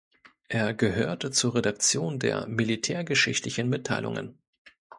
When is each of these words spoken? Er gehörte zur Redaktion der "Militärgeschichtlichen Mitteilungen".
Er 0.47 0.73
gehörte 0.73 1.29
zur 1.29 1.53
Redaktion 1.53 2.17
der 2.17 2.47
"Militärgeschichtlichen 2.47 3.69
Mitteilungen". 3.69 4.39